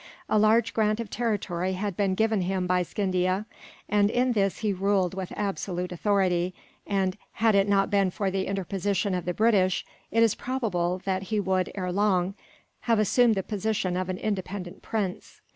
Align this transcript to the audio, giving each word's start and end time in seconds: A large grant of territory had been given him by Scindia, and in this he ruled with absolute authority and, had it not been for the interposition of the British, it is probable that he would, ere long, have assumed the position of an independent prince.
A 0.27 0.39
large 0.39 0.73
grant 0.73 0.99
of 0.99 1.11
territory 1.11 1.73
had 1.73 1.95
been 1.95 2.15
given 2.15 2.41
him 2.41 2.65
by 2.65 2.81
Scindia, 2.81 3.45
and 3.87 4.09
in 4.09 4.31
this 4.31 4.61
he 4.65 4.73
ruled 4.73 5.13
with 5.13 5.31
absolute 5.35 5.91
authority 5.91 6.55
and, 6.87 7.15
had 7.33 7.53
it 7.53 7.69
not 7.69 7.91
been 7.91 8.09
for 8.09 8.31
the 8.31 8.47
interposition 8.47 9.13
of 9.13 9.25
the 9.25 9.33
British, 9.35 9.85
it 10.09 10.23
is 10.23 10.33
probable 10.33 10.97
that 11.05 11.21
he 11.29 11.39
would, 11.39 11.71
ere 11.75 11.91
long, 11.91 12.33
have 12.89 12.97
assumed 12.97 13.35
the 13.35 13.43
position 13.43 13.95
of 13.95 14.09
an 14.09 14.17
independent 14.17 14.81
prince. 14.81 15.39